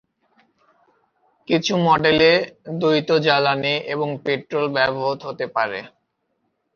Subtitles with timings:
[1.47, 2.31] কিছু মডেলে
[2.79, 5.79] দ্বৈত জ্বালানী এবং পেট্রল ব্যবহৃত হতে পারে।